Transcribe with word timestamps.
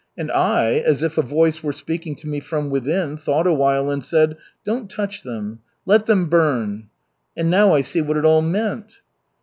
And 0.17 0.31
I, 0.31 0.79
as 0.79 1.03
if 1.03 1.19
a 1.19 1.21
voice 1.21 1.61
were 1.61 1.71
speaking 1.71 2.15
to 2.15 2.27
me 2.27 2.39
from 2.39 2.71
within, 2.71 3.17
thought 3.17 3.45
a 3.45 3.53
while 3.53 3.91
and 3.91 4.03
said: 4.03 4.35
'Don't 4.65 4.89
touch 4.89 5.21
them. 5.21 5.59
Let 5.85 6.07
them 6.07 6.25
burn.' 6.25 6.87
And 7.37 7.51
now 7.51 7.75
I 7.75 7.81
see 7.81 8.01
what 8.01 8.17
it 8.17 8.25
all 8.25 8.41
meant." 8.41 9.01